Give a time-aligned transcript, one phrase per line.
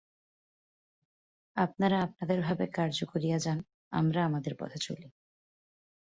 [1.57, 3.59] আপনারা আপনাদের ভাবে কার্য করিয়া যান,
[3.91, 5.07] আমরা আমাদের পথে চলি।